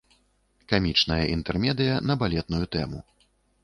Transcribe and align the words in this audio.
Камічная 0.73 1.19
інтэрмедыя 1.35 2.03
на 2.09 2.13
балетную 2.25 2.65
тэму. 2.79 3.09